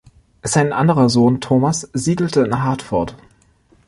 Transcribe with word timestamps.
Sein 0.41 0.73
anderer 0.73 1.09
Sohn, 1.09 1.41
Thomas, 1.41 1.87
siedelte 1.93 2.41
in 2.41 2.63
Hartford. 2.63 3.15